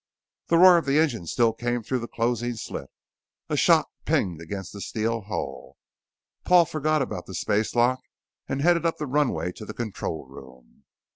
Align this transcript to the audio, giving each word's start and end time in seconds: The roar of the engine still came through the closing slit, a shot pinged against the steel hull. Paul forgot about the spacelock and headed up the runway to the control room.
The 0.47 0.57
roar 0.57 0.79
of 0.79 0.87
the 0.87 0.97
engine 0.97 1.27
still 1.27 1.53
came 1.53 1.83
through 1.83 1.99
the 1.99 2.07
closing 2.07 2.55
slit, 2.55 2.89
a 3.49 3.55
shot 3.55 3.85
pinged 4.03 4.41
against 4.41 4.73
the 4.73 4.81
steel 4.81 5.21
hull. 5.27 5.77
Paul 6.43 6.65
forgot 6.65 7.03
about 7.03 7.27
the 7.27 7.35
spacelock 7.35 7.99
and 8.49 8.63
headed 8.63 8.83
up 8.83 8.97
the 8.97 9.05
runway 9.05 9.51
to 9.51 9.63
the 9.63 9.75
control 9.75 10.25
room. 10.25 10.85